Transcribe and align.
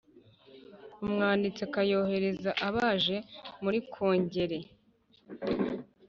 Umwanditsi 1.05 1.61
akayoherereza 1.67 2.51
abaje 2.67 3.15
muri 3.63 3.79
Kongere 3.91 4.57